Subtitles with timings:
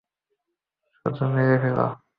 [0.95, 1.87] শুধু মেরে ফেলো।